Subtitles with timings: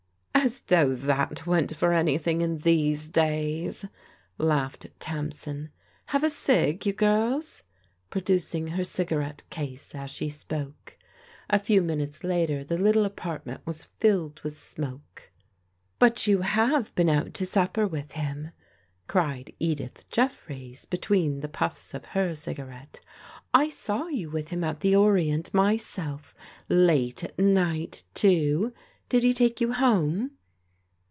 [0.43, 3.85] "As though that went for anything, in these days!"
[4.39, 5.69] laughed Tamsin.
[6.07, 7.61] "Have a cig, you girls?"
[8.09, 10.97] producing her cigarette case as she spoke.
[11.47, 15.29] A few minutes later, the little apartment was filled with smoke.
[15.99, 18.49] "But you have been out to supper with him,"
[19.07, 22.99] cried Edith Jeffreys, between the pufiFs of her cigarette,
[23.53, 26.33] "I saw you with him at the Orient myself—
[26.69, 28.73] ^late at night, too.
[29.07, 30.31] Did he take you home